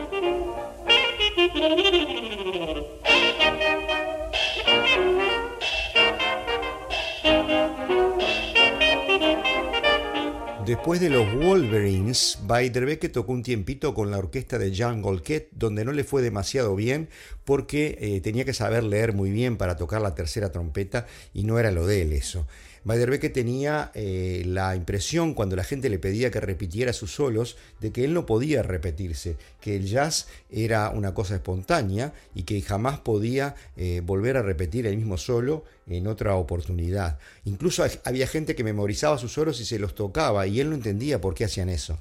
Después 10.80 11.00
de 11.02 11.10
los 11.10 11.34
Wolverines, 11.34 12.38
Beiderbecke 12.48 13.10
tocó 13.10 13.32
un 13.32 13.42
tiempito 13.42 13.92
con 13.92 14.10
la 14.10 14.16
orquesta 14.16 14.58
de 14.58 14.72
Jean 14.72 15.02
Golquet, 15.02 15.50
donde 15.52 15.84
no 15.84 15.92
le 15.92 16.04
fue 16.04 16.22
demasiado 16.22 16.74
bien 16.74 17.10
porque 17.44 17.98
eh, 18.00 18.22
tenía 18.22 18.46
que 18.46 18.54
saber 18.54 18.84
leer 18.84 19.12
muy 19.12 19.30
bien 19.30 19.58
para 19.58 19.76
tocar 19.76 20.00
la 20.00 20.14
tercera 20.14 20.52
trompeta 20.52 21.06
y 21.34 21.44
no 21.44 21.58
era 21.58 21.70
lo 21.70 21.86
de 21.86 22.00
él 22.00 22.14
eso. 22.14 22.46
Beiderbecke 22.82 23.28
tenía 23.28 23.90
eh, 23.94 24.42
la 24.46 24.74
impresión 24.74 25.34
cuando 25.34 25.54
la 25.54 25.64
gente 25.64 25.90
le 25.90 25.98
pedía 25.98 26.30
que 26.30 26.40
repitiera 26.40 26.94
sus 26.94 27.12
solos 27.12 27.56
de 27.80 27.92
que 27.92 28.04
él 28.04 28.14
no 28.14 28.24
podía 28.24 28.62
repetirse, 28.62 29.36
que 29.60 29.76
el 29.76 29.86
jazz 29.86 30.28
era 30.50 30.88
una 30.90 31.12
cosa 31.12 31.34
espontánea 31.34 32.14
y 32.34 32.44
que 32.44 32.60
jamás 32.62 32.98
podía 32.98 33.54
eh, 33.76 34.00
volver 34.02 34.38
a 34.38 34.42
repetir 34.42 34.86
el 34.86 34.96
mismo 34.96 35.18
solo 35.18 35.64
en 35.86 36.06
otra 36.06 36.36
oportunidad. 36.36 37.18
Incluso 37.44 37.84
había 38.04 38.26
gente 38.26 38.54
que 38.54 38.64
memorizaba 38.64 39.18
sus 39.18 39.32
solos 39.32 39.60
y 39.60 39.66
se 39.66 39.78
los 39.78 39.94
tocaba 39.94 40.46
y 40.46 40.60
él 40.60 40.70
no 40.70 40.76
entendía 40.76 41.20
por 41.20 41.34
qué 41.34 41.44
hacían 41.44 41.68
eso. 41.68 41.98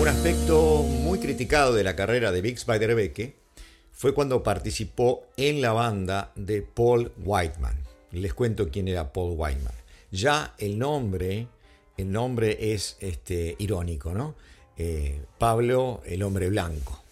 Un 0.00 0.08
aspecto 0.08 0.82
muy 0.82 1.18
criticado 1.18 1.74
de 1.74 1.84
la 1.84 1.94
carrera 1.94 2.32
de 2.32 2.40
Bix 2.40 2.64
Beiderbecke 2.64 3.45
fue 3.96 4.12
cuando 4.12 4.42
participó 4.42 5.26
en 5.38 5.62
la 5.62 5.72
banda 5.72 6.30
de 6.36 6.60
Paul 6.60 7.12
Whiteman. 7.16 7.76
Les 8.12 8.34
cuento 8.34 8.68
quién 8.68 8.88
era 8.88 9.10
Paul 9.10 9.34
Whiteman. 9.38 9.72
Ya 10.10 10.54
el 10.58 10.78
nombre, 10.78 11.48
el 11.96 12.12
nombre 12.12 12.74
es 12.74 12.98
este, 13.00 13.56
irónico, 13.58 14.12
¿no? 14.12 14.34
Eh, 14.76 15.22
Pablo, 15.38 16.02
el 16.04 16.22
hombre 16.22 16.50
blanco. 16.50 17.02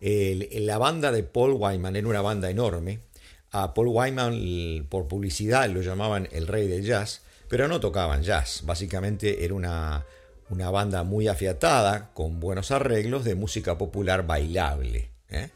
la 0.00 0.76
banda 0.76 1.10
de 1.10 1.22
Paul 1.22 1.56
Whiteman 1.58 1.96
era 1.96 2.06
una 2.06 2.20
banda 2.20 2.50
enorme. 2.50 3.00
A 3.52 3.72
Paul 3.72 3.88
Whiteman 3.88 4.86
por 4.90 5.08
publicidad 5.08 5.70
lo 5.70 5.80
llamaban 5.80 6.28
el 6.32 6.46
rey 6.46 6.68
del 6.68 6.84
jazz, 6.84 7.22
pero 7.48 7.66
no 7.66 7.80
tocaban 7.80 8.22
jazz. 8.22 8.60
Básicamente 8.66 9.42
era 9.42 9.54
una, 9.54 10.04
una 10.50 10.70
banda 10.70 11.02
muy 11.02 11.28
afiatada, 11.28 12.10
con 12.12 12.40
buenos 12.40 12.72
arreglos 12.72 13.24
de 13.24 13.36
música 13.36 13.78
popular 13.78 14.26
bailable. 14.26 15.16
¿eh? 15.30 15.48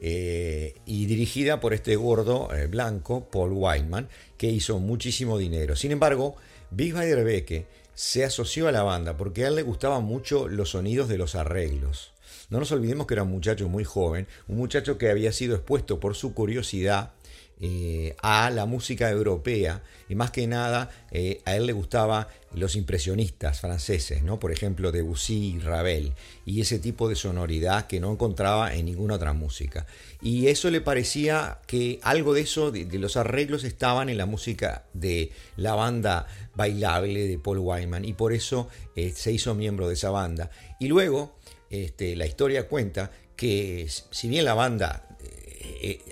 Eh, 0.00 0.76
y 0.86 1.06
dirigida 1.06 1.60
por 1.60 1.74
este 1.74 1.96
gordo 1.96 2.54
eh, 2.54 2.66
blanco, 2.66 3.28
Paul 3.30 3.52
Whiteman, 3.52 4.08
que 4.36 4.48
hizo 4.48 4.78
muchísimo 4.78 5.38
dinero. 5.38 5.74
Sin 5.74 5.90
embargo, 5.90 6.36
Big 6.70 6.94
Beiderbecke 6.94 7.66
se 7.94 8.24
asoció 8.24 8.68
a 8.68 8.72
la 8.72 8.84
banda 8.84 9.16
porque 9.16 9.44
a 9.44 9.48
él 9.48 9.56
le 9.56 9.62
gustaban 9.62 10.04
mucho 10.04 10.46
los 10.46 10.70
sonidos 10.70 11.08
de 11.08 11.18
los 11.18 11.34
arreglos. 11.34 12.12
No 12.48 12.60
nos 12.60 12.70
olvidemos 12.72 13.06
que 13.06 13.14
era 13.14 13.24
un 13.24 13.30
muchacho 13.30 13.68
muy 13.68 13.84
joven, 13.84 14.26
un 14.46 14.56
muchacho 14.56 14.98
que 14.98 15.10
había 15.10 15.32
sido 15.32 15.56
expuesto 15.56 15.98
por 15.98 16.14
su 16.14 16.32
curiosidad 16.32 17.12
eh, 17.60 18.14
a 18.22 18.50
la 18.50 18.66
música 18.66 19.10
europea 19.10 19.82
y 20.08 20.14
más 20.14 20.30
que 20.30 20.46
nada 20.46 20.90
eh, 21.10 21.40
a 21.44 21.56
él 21.56 21.66
le 21.66 21.72
gustaba 21.72 22.28
los 22.54 22.76
impresionistas 22.76 23.60
franceses, 23.60 24.22
¿no? 24.22 24.38
por 24.38 24.52
ejemplo 24.52 24.92
Debussy 24.92 25.56
y 25.56 25.58
Ravel, 25.58 26.12
y 26.46 26.60
ese 26.60 26.78
tipo 26.78 27.08
de 27.08 27.16
sonoridad 27.16 27.88
que 27.88 27.98
no 27.98 28.12
encontraba 28.12 28.74
en 28.76 28.86
ninguna 28.86 29.16
otra 29.16 29.32
música. 29.32 29.86
Y 30.22 30.46
eso 30.46 30.70
le 30.70 30.80
parecía 30.80 31.58
que 31.66 31.98
algo 32.02 32.32
de 32.32 32.42
eso, 32.42 32.70
de, 32.70 32.86
los 32.96 33.16
arreglos, 33.16 33.64
estaban 33.64 34.08
en 34.08 34.18
la 34.18 34.26
música 34.26 34.84
de 34.92 35.32
la 35.56 35.74
banda 35.74 36.28
bailable 36.54 37.26
de 37.26 37.38
Paul 37.40 37.58
Wyman, 37.58 38.04
y 38.04 38.12
por 38.12 38.32
eso 38.32 38.68
eh, 38.94 39.10
se 39.10 39.32
hizo 39.32 39.56
miembro 39.56 39.88
de 39.88 39.94
esa 39.94 40.10
banda. 40.10 40.48
Y 40.78 40.86
luego, 40.86 41.36
este, 41.70 42.14
la 42.14 42.26
historia 42.26 42.68
cuenta 42.68 43.10
que 43.34 43.88
si 44.12 44.28
bien 44.28 44.44
la 44.44 44.54
banda 44.54 45.04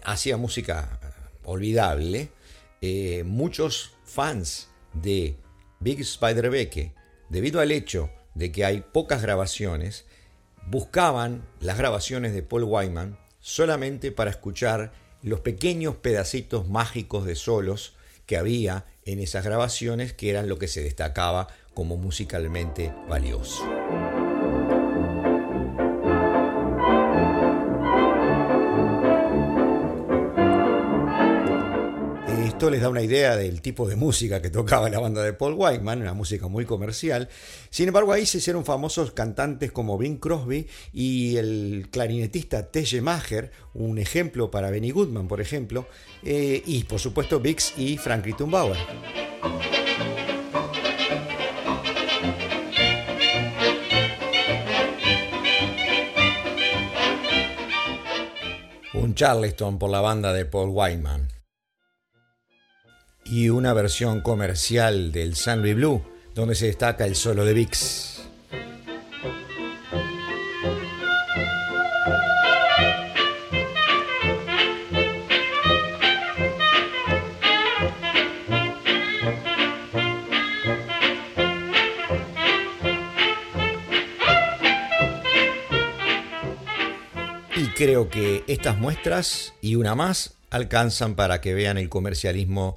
hacía 0.05 0.37
música 0.37 1.01
olvidable, 1.47 2.29
eh, 2.83 3.25
muchos 3.25 3.93
fans 4.05 4.69
de 4.93 5.37
Big 5.81 6.01
Spider-Beck, 6.01 6.93
debido 7.31 7.61
al 7.61 7.73
hecho 7.73 8.11
de 8.35 8.53
que 8.53 8.65
hay 8.65 8.83
pocas 8.93 9.23
grabaciones, 9.23 10.05
buscaban 10.67 11.47
las 11.61 11.79
grabaciones 11.79 12.35
de 12.35 12.43
Paul 12.43 12.65
Wyman 12.65 13.19
solamente 13.41 14.13
para 14.13 14.31
escuchar 14.31 14.93
los 15.23 15.41
pequeños 15.41 15.97
pedacitos 15.97 16.69
mágicos 16.69 17.25
de 17.25 17.37
solos 17.37 17.95
que 18.27 18.37
había 18.37 18.85
en 19.05 19.21
esas 19.21 19.45
grabaciones 19.45 20.13
que 20.13 20.31
eran 20.31 20.49
lo 20.49 20.59
que 20.59 20.69
se 20.69 20.83
destacaba 20.83 21.47
como 21.75 21.97
musicalmente 21.97 22.93
valioso. 23.09 23.63
Esto 32.57 32.71
les 32.71 32.81
da 32.81 32.89
una 32.89 33.03
idea 33.03 33.37
del 33.37 33.61
tipo 33.61 33.87
de 33.87 33.97
música 33.97 34.41
que 34.41 34.49
tocaba 34.49 34.89
la 34.89 34.99
banda 34.99 35.23
de 35.23 35.35
Paul 35.35 35.57
Whiteman, 35.59 36.01
una 36.01 36.15
música 36.15 36.49
muy 36.49 36.65
comercial. 36.65 37.29
Sin 37.69 37.89
embargo, 37.89 38.15
ahí 38.15 38.25
se 38.25 38.39
hicieron 38.39 38.65
famosos 38.65 39.13
cantantes 39.13 39.71
como 39.73 39.99
Bing 39.99 40.17
Crosby 40.17 40.67
y 40.91 41.37
el 41.37 41.89
clarinetista 41.91 42.71
T.J. 42.71 43.03
Maher, 43.03 43.51
un 43.75 43.99
ejemplo 43.99 44.51
para 44.51 44.71
Benny 44.71 44.91
Goodman, 44.91 45.29
por 45.29 45.43
ejemplo, 45.43 45.87
eh, 46.25 46.63
y 46.65 46.85
por 46.85 46.99
supuesto 46.99 47.41
Bix 47.41 47.75
y 47.77 47.99
Frank 47.99 48.25
Rittenbauer. 48.25 48.79
Un 58.95 59.15
Charleston 59.15 59.79
por 59.79 59.91
la 59.91 60.01
banda 60.01 60.33
de 60.33 60.47
Paul 60.47 60.71
Whiteman 60.73 61.36
y 63.29 63.49
una 63.49 63.73
versión 63.73 64.21
comercial 64.21 65.13
del 65.13 65.35
San 65.35 65.63
Luis 65.63 65.75
Blue, 65.75 66.03
donde 66.35 66.55
se 66.55 66.67
destaca 66.67 67.05
el 67.05 67.17
solo 67.17 67.45
de 67.45 67.55
Vix. 67.55 68.13
y 87.57 87.69
creo 87.69 88.11
que 88.11 88.45
estas 88.47 88.77
muestras 88.77 89.55
y 89.63 89.77
una 89.77 89.95
más 89.95 90.35
alcanzan 90.51 91.15
para 91.15 91.41
que 91.41 91.55
vean 91.55 91.79
el 91.79 91.89
comercialismo 91.89 92.77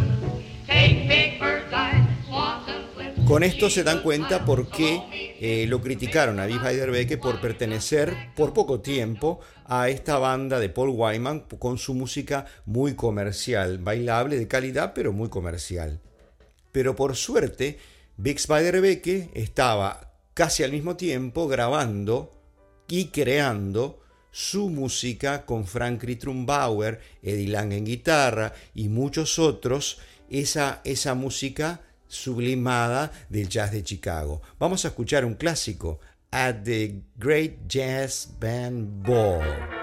Con 3.31 3.43
esto 3.43 3.69
se 3.69 3.85
dan 3.85 4.01
cuenta 4.01 4.43
por 4.43 4.67
qué 4.67 5.37
eh, 5.39 5.65
lo 5.65 5.79
criticaron 5.79 6.41
a 6.41 6.47
Biff 6.47 6.61
Beiderbecke 6.61 7.17
por 7.17 7.39
pertenecer 7.39 8.13
por 8.35 8.51
poco 8.51 8.81
tiempo 8.81 9.39
a 9.63 9.87
esta 9.87 10.17
banda 10.17 10.59
de 10.59 10.67
Paul 10.67 10.89
Wyman 10.89 11.45
con 11.57 11.77
su 11.77 11.93
música 11.93 12.45
muy 12.65 12.93
comercial, 12.93 13.77
bailable, 13.77 14.37
de 14.37 14.49
calidad, 14.49 14.91
pero 14.93 15.13
muy 15.13 15.29
comercial. 15.29 16.01
Pero 16.73 16.97
por 16.97 17.15
suerte, 17.15 17.79
Bix 18.17 18.47
Beiderbecke 18.47 19.29
estaba 19.33 20.11
casi 20.33 20.63
al 20.63 20.73
mismo 20.73 20.97
tiempo 20.97 21.47
grabando 21.47 22.33
y 22.89 23.11
creando 23.11 24.01
su 24.29 24.67
música 24.67 25.45
con 25.45 25.65
Frank 25.67 26.03
Trumbauer, 26.19 26.99
Eddie 27.23 27.47
Lang 27.47 27.71
en 27.71 27.85
guitarra 27.85 28.51
y 28.75 28.89
muchos 28.89 29.39
otros, 29.39 29.99
esa, 30.29 30.81
esa 30.83 31.13
música 31.13 31.79
sublimada 32.11 33.11
del 33.29 33.47
jazz 33.47 33.71
de 33.71 33.83
Chicago. 33.83 34.41
Vamos 34.59 34.85
a 34.85 34.89
escuchar 34.89 35.25
un 35.25 35.35
clásico, 35.35 35.99
At 36.31 36.63
the 36.63 37.01
Great 37.17 37.67
Jazz 37.67 38.29
Band 38.39 39.03
Ball. 39.03 39.80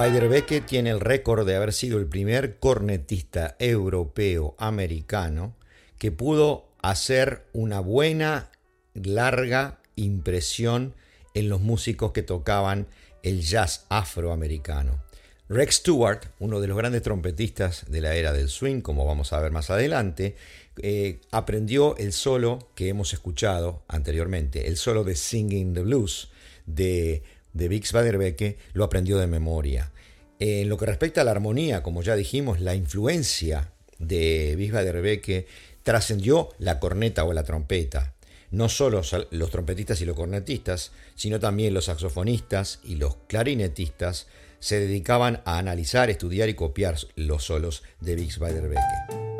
Beiderbecke 0.00 0.62
tiene 0.62 0.88
el 0.88 0.98
récord 0.98 1.46
de 1.46 1.54
haber 1.54 1.74
sido 1.74 1.98
el 1.98 2.06
primer 2.06 2.58
cornetista 2.58 3.54
europeo 3.58 4.54
americano 4.56 5.54
que 5.98 6.10
pudo 6.10 6.70
hacer 6.80 7.44
una 7.52 7.80
buena, 7.80 8.50
larga 8.94 9.82
impresión 9.96 10.94
en 11.34 11.50
los 11.50 11.60
músicos 11.60 12.12
que 12.12 12.22
tocaban 12.22 12.86
el 13.22 13.42
jazz 13.42 13.84
afroamericano. 13.90 15.04
Rex 15.50 15.74
Stewart, 15.74 16.28
uno 16.38 16.60
de 16.60 16.68
los 16.68 16.78
grandes 16.78 17.02
trompetistas 17.02 17.84
de 17.90 18.00
la 18.00 18.14
era 18.14 18.32
del 18.32 18.48
swing, 18.48 18.80
como 18.80 19.04
vamos 19.04 19.34
a 19.34 19.40
ver 19.40 19.52
más 19.52 19.68
adelante, 19.68 20.34
eh, 20.78 21.20
aprendió 21.30 21.94
el 21.98 22.14
solo 22.14 22.70
que 22.74 22.88
hemos 22.88 23.12
escuchado 23.12 23.84
anteriormente, 23.86 24.66
el 24.66 24.78
solo 24.78 25.04
de 25.04 25.14
Singing 25.14 25.74
the 25.74 25.82
Blues 25.82 26.30
de 26.64 27.22
de 27.52 27.68
Bix 27.68 27.92
Beiderbecke 27.92 28.58
lo 28.72 28.84
aprendió 28.84 29.18
de 29.18 29.26
memoria. 29.26 29.90
En 30.38 30.68
lo 30.68 30.76
que 30.78 30.86
respecta 30.86 31.20
a 31.20 31.24
la 31.24 31.32
armonía, 31.32 31.82
como 31.82 32.02
ya 32.02 32.16
dijimos, 32.16 32.60
la 32.60 32.74
influencia 32.74 33.72
de 33.98 34.54
Bix 34.56 34.72
Beiderbecke 34.72 35.46
trascendió 35.82 36.50
la 36.58 36.78
corneta 36.80 37.24
o 37.24 37.32
la 37.32 37.44
trompeta. 37.44 38.14
No 38.50 38.68
solo 38.68 39.02
los 39.30 39.50
trompetistas 39.50 40.00
y 40.00 40.04
los 40.06 40.16
cornetistas, 40.16 40.92
sino 41.14 41.38
también 41.38 41.74
los 41.74 41.84
saxofonistas 41.84 42.80
y 42.84 42.96
los 42.96 43.16
clarinetistas 43.28 44.26
se 44.58 44.80
dedicaban 44.80 45.40
a 45.44 45.58
analizar, 45.58 46.10
estudiar 46.10 46.48
y 46.48 46.54
copiar 46.54 46.96
los 47.16 47.44
solos 47.44 47.82
de 48.00 48.16
Bix 48.16 48.38
Beiderbecke. 48.38 49.30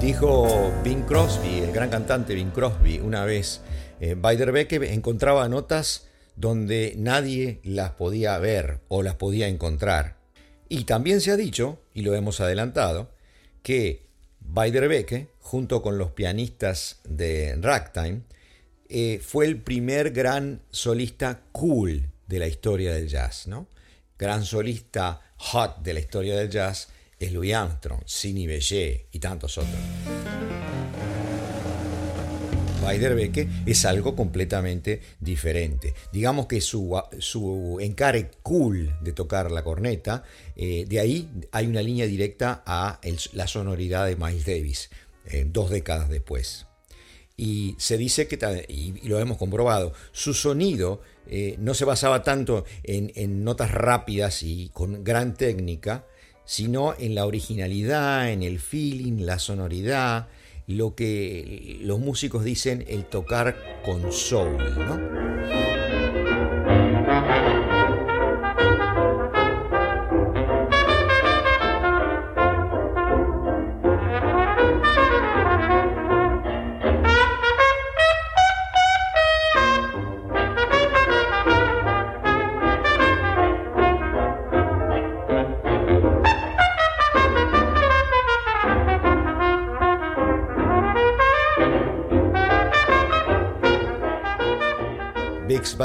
Dijo 0.00 0.72
Bing 0.82 1.02
Crosby, 1.02 1.60
el 1.60 1.70
gran 1.70 1.88
cantante 1.88 2.34
Bing 2.34 2.50
Crosby, 2.50 2.98
una 2.98 3.24
vez, 3.24 3.60
eh, 4.02 4.92
encontraba 4.92 5.48
notas 5.48 6.08
donde 6.34 6.94
nadie 6.96 7.60
las 7.62 7.92
podía 7.92 8.36
ver 8.38 8.80
o 8.88 9.02
las 9.02 9.14
podía 9.14 9.46
encontrar. 9.46 10.16
Y 10.68 10.84
también 10.84 11.20
se 11.20 11.30
ha 11.30 11.36
dicho, 11.36 11.78
y 11.94 12.02
lo 12.02 12.14
hemos 12.14 12.40
adelantado, 12.40 13.10
que 13.62 14.06
Beiderbecke, 14.40 15.28
junto 15.38 15.82
con 15.82 15.98
los 15.98 16.10
pianistas 16.10 17.00
de 17.04 17.54
Ragtime, 17.60 18.22
eh, 18.88 19.20
fue 19.24 19.46
el 19.46 19.62
primer 19.62 20.10
gran 20.10 20.62
solista 20.70 21.42
cool 21.52 22.10
de 22.26 22.38
la 22.40 22.48
historia 22.48 22.92
del 22.92 23.08
jazz, 23.08 23.46
¿no? 23.46 23.68
Gran 24.18 24.44
solista 24.44 25.20
hot 25.36 25.82
de 25.82 25.94
la 25.94 26.00
historia 26.00 26.36
del 26.36 26.50
jazz 26.50 26.88
es 27.20 27.32
Louis 27.32 27.54
Armstrong, 27.54 28.02
Sidney 28.04 28.48
Bechet 28.48 29.06
y 29.12 29.18
tantos 29.20 29.58
otros. 29.58 29.78
Es 33.64 33.84
algo 33.84 34.16
completamente 34.16 35.00
diferente. 35.20 35.94
Digamos 36.12 36.46
que 36.46 36.60
su, 36.60 37.00
su 37.20 37.78
encare 37.80 38.30
cool 38.42 38.96
de 39.00 39.12
tocar 39.12 39.50
la 39.50 39.62
corneta, 39.62 40.24
eh, 40.56 40.84
de 40.88 41.00
ahí 41.00 41.30
hay 41.52 41.66
una 41.66 41.80
línea 41.80 42.06
directa 42.06 42.62
a 42.66 43.00
la 43.34 43.46
sonoridad 43.46 44.06
de 44.06 44.16
Miles 44.16 44.44
Davis, 44.46 44.90
eh, 45.26 45.46
dos 45.48 45.70
décadas 45.70 46.08
después. 46.08 46.66
Y 47.36 47.76
se 47.78 47.96
dice 47.96 48.26
que, 48.26 48.66
y 48.68 49.08
lo 49.08 49.20
hemos 49.20 49.38
comprobado, 49.38 49.92
su 50.10 50.34
sonido 50.34 51.00
eh, 51.28 51.56
no 51.58 51.74
se 51.74 51.84
basaba 51.84 52.22
tanto 52.22 52.64
en, 52.82 53.12
en 53.14 53.44
notas 53.44 53.70
rápidas 53.70 54.42
y 54.42 54.70
con 54.72 55.02
gran 55.04 55.34
técnica, 55.34 56.04
sino 56.44 56.94
en 56.98 57.14
la 57.14 57.26
originalidad, 57.26 58.30
en 58.30 58.42
el 58.42 58.58
feeling, 58.58 59.24
la 59.24 59.38
sonoridad, 59.38 60.28
lo 60.66 60.94
que 60.94 61.78
los 61.82 61.98
músicos 61.98 62.44
dicen 62.44 62.84
el 62.88 63.04
tocar 63.04 63.56
con 63.84 64.12
soul, 64.12 64.56
¿no? 64.76 65.71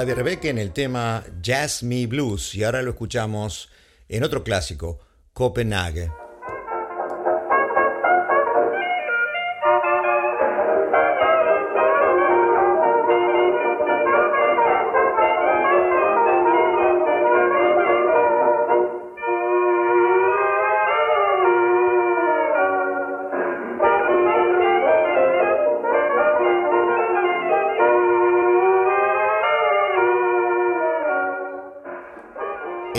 Rebecca 0.06 0.48
en 0.48 0.58
el 0.58 0.72
tema 0.72 1.24
Jazz 1.42 1.82
Me 1.82 2.06
Blues 2.06 2.54
y 2.54 2.64
ahora 2.64 2.82
lo 2.82 2.92
escuchamos 2.92 3.70
en 4.08 4.24
otro 4.24 4.44
clásico, 4.44 5.00
Copenhague. 5.34 6.27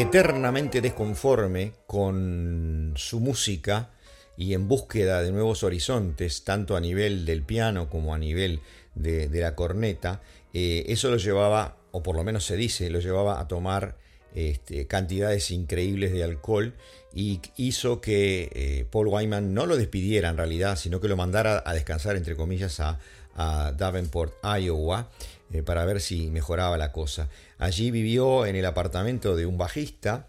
Eternamente 0.01 0.81
desconforme 0.81 1.73
con 1.89 2.95
su 2.97 3.19
música 3.19 3.91
y 4.37 4.55
en 4.55 4.69
búsqueda 4.69 5.23
de 5.23 5.33
nuevos 5.33 5.65
horizontes, 5.65 6.45
tanto 6.45 6.77
a 6.77 6.81
nivel 6.81 7.27
del 7.27 7.43
piano 7.43 7.91
como 7.91 8.15
a 8.15 8.19
nivel 8.19 8.61
de, 8.95 9.29
la 9.33 9.57
corneta, 9.57 10.23
eh, 10.55 10.85
eso 10.87 11.11
lo 11.11 11.17
llevaba, 11.17 11.79
o 11.91 12.01
por 12.05 12.15
lo 12.15 12.23
menos 12.23 12.45
se 12.45 12.57
dice, 12.57 12.91
lo 12.91 13.01
llevaba 13.01 13.41
a 13.41 13.49
tomar 13.49 13.97
este, 14.35 14.87
cantidades 14.87 15.51
increíbles 15.51 16.13
de 16.13 16.23
alcohol 16.23 16.75
y 17.13 17.41
hizo 17.57 18.01
que 18.01 18.51
eh, 18.53 18.87
Paul 18.89 19.09
Wyman 19.09 19.53
no 19.53 19.67
lo 19.67 19.77
despidiera 19.77 20.29
en 20.29 20.37
realidad, 20.37 20.77
sino 20.77 21.01
que 21.01 21.09
lo 21.09 21.17
mandara 21.17 21.61
a 21.67 21.75
descansar, 21.75 22.15
entre 22.15 22.37
comillas, 22.37 22.79
a, 22.79 23.01
a 23.35 23.73
Davenport, 23.73 24.35
Iowa, 24.45 25.09
eh, 25.53 25.63
para 25.63 25.85
ver 25.85 26.01
si 26.01 26.31
mejoraba 26.31 26.77
la 26.77 26.93
cosa. 26.93 27.29
Allí 27.59 27.91
vivió 27.91 28.45
en 28.45 28.57
el 28.57 28.67
apartamento 28.67 29.35
de 29.35 29.47
un 29.47 29.57
bajista 29.57 30.29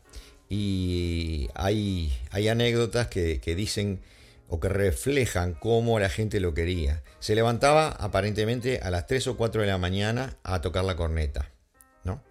y 0.50 1.50
hay, 1.54 2.12
anécdotas 2.32 3.08
que, 3.08 3.40
dicen 3.56 4.02
o 4.48 4.60
que 4.60 4.70
reflejan 4.70 5.54
cómo 5.54 6.00
la 6.00 6.10
gente 6.10 6.40
lo 6.40 6.54
quería. 6.54 7.04
Se 7.20 7.36
levantaba 7.36 7.90
aparentemente 7.90 8.80
a 8.82 8.90
las 8.90 9.06
3 9.08 9.28
o 9.28 9.38
4 9.38 9.62
de 9.62 9.68
la 9.68 9.78
mañana 9.78 10.38
a 10.44 10.62
tocar 10.62 10.86
la 10.86 10.96
corneta. 10.96 11.52
¿no? 12.04 12.24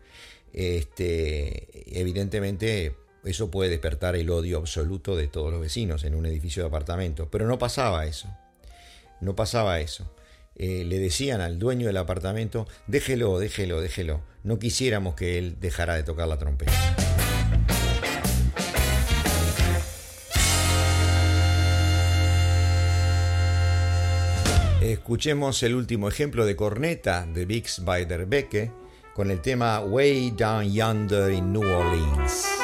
Este, 0.53 2.01
evidentemente 2.01 2.96
eso 3.24 3.51
puede 3.51 3.70
despertar 3.70 4.16
el 4.16 4.31
odio 4.31 4.59
absoluto 4.59 5.14
de 5.14 5.29
todos 5.29 5.53
los 5.53 5.61
vecinos 5.61 6.05
en 6.05 6.14
un 6.14 6.24
edificio 6.27 6.62
de 6.62 6.68
apartamentos, 6.68 7.29
pero 7.31 7.46
no 7.46 7.59
pasaba 7.59 8.07
eso. 8.07 8.29
No 9.20 9.37
pasaba 9.37 9.79
eso. 9.81 10.11
Eh, 10.59 10.85
le 10.85 10.99
decían 10.99 11.40
al 11.40 11.59
dueño 11.59 11.87
del 11.87 11.97
apartamento, 11.97 12.66
déjelo, 12.88 13.38
déjelo, 13.38 13.81
déjelo. 13.81 14.21
No 14.42 14.59
quisiéramos 14.59 15.14
que 15.14 15.38
él 15.38 15.57
dejara 15.61 15.94
de 15.94 16.03
tocar 16.03 16.27
la 16.27 16.37
trompeta. 16.37 16.73
Escuchemos 24.83 25.62
el 25.62 25.75
último 25.75 26.09
ejemplo 26.09 26.44
de 26.44 26.57
corneta 26.57 27.27
de 27.27 27.44
Bix 27.44 27.85
Beiderbecke 27.85 28.73
con 29.14 29.31
el 29.31 29.40
tema 29.40 29.81
Way 29.81 30.33
Down 30.33 30.73
Yonder 30.73 31.33
in 31.33 31.53
New 31.53 31.62
Orleans. 31.62 32.58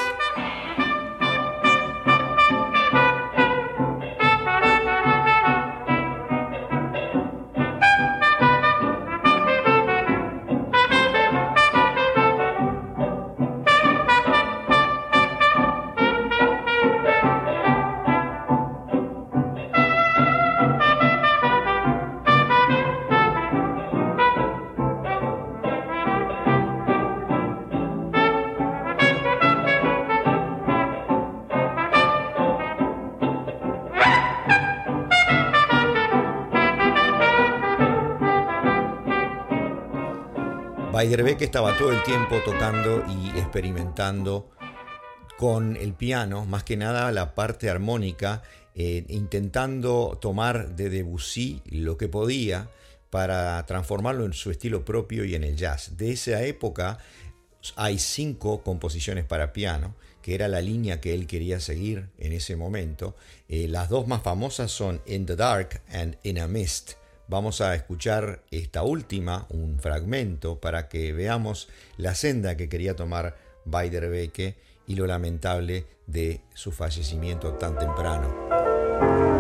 Que 40.95 41.45
estaba 41.45 41.77
todo 41.77 41.91
el 41.93 42.03
tiempo 42.05 42.37
tocando 42.45 43.05
y 43.09 43.37
experimentando 43.37 44.53
con 45.37 45.77
el 45.77 45.93
piano, 45.93 46.47
más 46.47 46.63
que 46.63 46.77
nada 46.77 47.11
la 47.11 47.35
parte 47.35 47.69
armónica, 47.69 48.43
eh, 48.77 49.05
intentando 49.09 50.17
tomar 50.21 50.77
de 50.77 50.91
Debussy 50.91 51.63
lo 51.67 51.99
que 51.99 52.09
podía 52.09 52.71
para 53.11 53.67
transformarlo 53.67 54.25
en 54.25 54.35
su 54.35 54.53
estilo 54.53 54.85
propio 54.85 55.25
y 55.25 55.35
en 55.35 55.43
el 55.43 55.57
jazz. 55.57 55.97
De 55.97 56.13
esa 56.13 56.43
época 56.45 56.99
hay 57.75 57.99
cinco 57.99 58.63
composiciones 58.63 59.25
para 59.25 59.53
piano, 59.53 59.97
que 60.23 60.37
era 60.37 60.47
la 60.47 60.61
línea 60.61 61.01
que 61.01 61.13
él 61.13 61.27
quería 61.27 61.59
seguir 61.59 62.09
en 62.19 62.33
ese 62.33 62.55
momento. 62.55 63.17
Eh, 63.49 63.67
las 63.67 63.89
dos 63.89 64.07
más 64.07 64.23
famosas 64.23 64.71
son 64.71 65.03
In 65.07 65.27
the 65.27 65.35
Dark 65.35 65.83
and 65.93 66.17
In 66.23 66.39
a 66.39 66.47
Mist 66.47 66.93
Vamos 67.27 67.61
a 67.61 67.75
escuchar 67.75 68.43
esta 68.51 68.83
última, 68.83 69.47
un 69.49 69.79
fragmento, 69.79 70.61
para 70.61 70.89
que 70.89 71.13
veamos 71.13 71.69
la 71.97 72.15
senda 72.15 72.57
que 72.57 72.69
quería 72.69 72.97
tomar 72.97 73.37
Beiderbecke 73.65 74.57
y 74.87 74.95
lo 74.97 75.07
lamentable 75.07 75.87
de 76.07 76.43
su 76.53 76.71
fallecimiento 76.71 77.55
tan 77.55 77.79
temprano. 77.79 79.34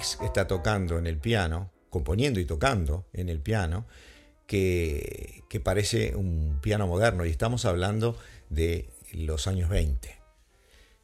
Está 0.00 0.46
tocando 0.46 0.98
en 0.98 1.06
el 1.06 1.18
piano, 1.18 1.70
componiendo 1.90 2.40
y 2.40 2.44
tocando 2.44 3.06
en 3.12 3.28
el 3.28 3.40
piano, 3.40 3.86
que, 4.46 5.42
que 5.48 5.60
parece 5.60 6.16
un 6.16 6.58
piano 6.60 6.86
moderno 6.86 7.24
y 7.24 7.30
estamos 7.30 7.64
hablando 7.64 8.16
de 8.48 8.88
los 9.12 9.46
años 9.46 9.68
20. 9.68 10.20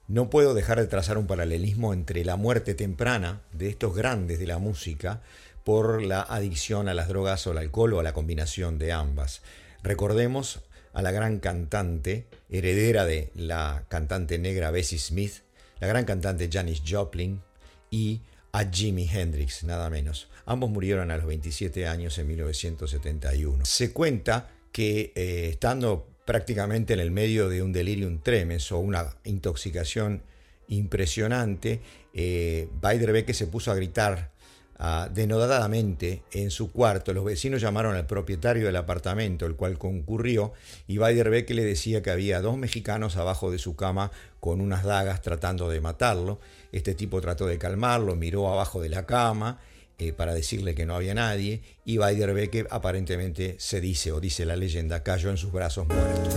No 0.08 0.30
puedo 0.30 0.54
dejar 0.54 0.78
de 0.78 0.86
trazar 0.86 1.18
un 1.18 1.26
paralelismo 1.26 1.92
entre 1.92 2.24
la 2.24 2.36
muerte 2.36 2.74
temprana 2.74 3.42
de 3.52 3.68
estos 3.68 3.94
grandes 3.94 4.38
de 4.38 4.46
la 4.46 4.58
música 4.58 5.22
por 5.64 6.02
la 6.02 6.22
adicción 6.22 6.88
a 6.88 6.94
las 6.94 7.08
drogas 7.08 7.44
o 7.46 7.50
al 7.50 7.58
alcohol 7.58 7.94
o 7.94 8.00
a 8.00 8.04
la 8.04 8.12
combinación 8.12 8.78
de 8.78 8.92
ambas. 8.92 9.42
Recordemos 9.82 10.60
a 10.92 11.02
la 11.02 11.10
gran 11.10 11.40
cantante, 11.40 12.26
heredera 12.48 13.04
de 13.04 13.32
la 13.34 13.84
cantante 13.88 14.38
negra 14.38 14.70
Bessie 14.70 14.98
Smith, 14.98 15.42
la 15.80 15.88
gran 15.88 16.04
cantante 16.04 16.48
Janis 16.50 16.82
Joplin 16.88 17.42
y 17.90 18.22
a 18.56 18.70
Jimi 18.70 19.06
Hendrix, 19.06 19.64
nada 19.64 19.90
menos. 19.90 20.28
Ambos 20.46 20.70
murieron 20.70 21.10
a 21.10 21.18
los 21.18 21.26
27 21.26 21.86
años 21.86 22.16
en 22.16 22.26
1971. 22.28 23.66
Se 23.66 23.92
cuenta 23.92 24.48
que 24.72 25.12
eh, 25.14 25.48
estando 25.50 26.08
prácticamente 26.24 26.94
en 26.94 27.00
el 27.00 27.10
medio 27.10 27.50
de 27.50 27.62
un 27.62 27.74
delirium 27.74 28.22
tremens 28.22 28.72
o 28.72 28.78
una 28.78 29.14
intoxicación 29.24 30.22
impresionante, 30.68 31.82
eh, 32.14 32.70
Beiderbecke 32.80 33.34
se 33.34 33.46
puso 33.46 33.70
a 33.72 33.74
gritar 33.74 34.32
Ah, 34.78 35.08
denodadamente 35.10 36.22
en 36.32 36.50
su 36.50 36.70
cuarto. 36.70 37.14
Los 37.14 37.24
vecinos 37.24 37.62
llamaron 37.62 37.96
al 37.96 38.06
propietario 38.06 38.66
del 38.66 38.76
apartamento, 38.76 39.46
el 39.46 39.56
cual 39.56 39.78
concurrió, 39.78 40.52
y 40.86 40.98
Beiderbecke 40.98 41.54
le 41.54 41.64
decía 41.64 42.02
que 42.02 42.10
había 42.10 42.42
dos 42.42 42.58
mexicanos 42.58 43.16
abajo 43.16 43.50
de 43.50 43.58
su 43.58 43.74
cama 43.74 44.10
con 44.38 44.60
unas 44.60 44.84
dagas 44.84 45.22
tratando 45.22 45.70
de 45.70 45.80
matarlo. 45.80 46.40
Este 46.72 46.94
tipo 46.94 47.22
trató 47.22 47.46
de 47.46 47.56
calmarlo, 47.56 48.16
miró 48.16 48.52
abajo 48.52 48.82
de 48.82 48.90
la 48.90 49.06
cama 49.06 49.60
eh, 49.98 50.12
para 50.12 50.34
decirle 50.34 50.74
que 50.74 50.84
no 50.84 50.94
había 50.94 51.14
nadie, 51.14 51.62
y 51.86 51.96
Beiderbecke 51.96 52.66
aparentemente 52.68 53.56
se 53.58 53.80
dice, 53.80 54.12
o 54.12 54.20
dice 54.20 54.44
la 54.44 54.56
leyenda, 54.56 55.02
cayó 55.02 55.30
en 55.30 55.38
sus 55.38 55.52
brazos 55.52 55.86
muerto. 55.88 56.36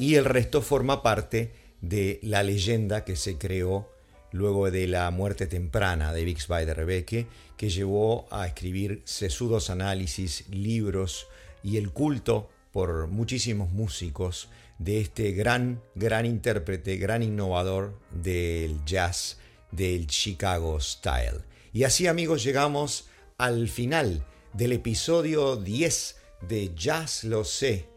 Y 0.00 0.14
el 0.14 0.24
resto 0.24 0.62
forma 0.62 1.02
parte 1.02 1.67
de 1.80 2.20
la 2.22 2.42
leyenda 2.42 3.04
que 3.04 3.16
se 3.16 3.38
creó 3.38 3.88
luego 4.32 4.70
de 4.70 4.86
la 4.86 5.10
muerte 5.10 5.46
temprana 5.46 6.12
de 6.12 6.24
Bix 6.24 6.48
Beiderbecke, 6.48 7.26
que 7.56 7.70
llevó 7.70 8.26
a 8.30 8.46
escribir 8.46 9.02
sesudos 9.04 9.70
análisis, 9.70 10.48
libros 10.48 11.26
y 11.62 11.76
el 11.76 11.90
culto 11.90 12.48
por 12.72 13.08
muchísimos 13.08 13.72
músicos 13.72 14.48
de 14.78 15.00
este 15.00 15.32
gran, 15.32 15.82
gran 15.94 16.26
intérprete, 16.26 16.96
gran 16.96 17.22
innovador 17.22 17.98
del 18.10 18.84
jazz, 18.84 19.38
del 19.72 20.06
Chicago 20.06 20.78
Style. 20.80 21.42
Y 21.72 21.84
así 21.84 22.06
amigos 22.06 22.44
llegamos 22.44 23.08
al 23.38 23.68
final 23.68 24.24
del 24.52 24.72
episodio 24.72 25.56
10 25.56 26.16
de 26.48 26.74
Jazz 26.74 27.24
Lo 27.24 27.44
Sé, 27.44 27.88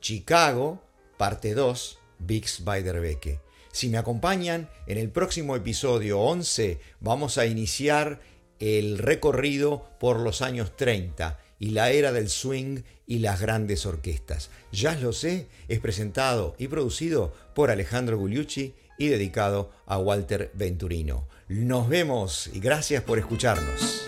Chicago, 0.00 0.82
parte 1.16 1.54
2, 1.54 1.97
Bix 2.18 2.64
Beiderbecke. 2.64 3.40
Si 3.72 3.88
me 3.88 3.98
acompañan, 3.98 4.68
en 4.86 4.98
el 4.98 5.10
próximo 5.10 5.54
episodio 5.54 6.20
11 6.20 6.80
vamos 7.00 7.38
a 7.38 7.46
iniciar 7.46 8.20
el 8.58 8.98
recorrido 8.98 9.88
por 10.00 10.18
los 10.18 10.42
años 10.42 10.76
30 10.76 11.38
y 11.58 11.70
la 11.70 11.90
era 11.90 12.12
del 12.12 12.28
swing 12.28 12.82
y 13.06 13.18
las 13.18 13.40
grandes 13.40 13.86
orquestas. 13.86 14.50
Ya 14.72 14.94
lo 14.94 15.12
sé, 15.12 15.46
es 15.68 15.80
presentado 15.80 16.54
y 16.58 16.68
producido 16.68 17.32
por 17.54 17.70
Alejandro 17.70 18.18
Gugliucci 18.18 18.74
y 18.98 19.08
dedicado 19.08 19.70
a 19.86 19.98
Walter 19.98 20.50
Venturino. 20.54 21.28
Nos 21.48 21.88
vemos 21.88 22.50
y 22.52 22.60
gracias 22.60 23.02
por 23.02 23.18
escucharnos. 23.18 24.04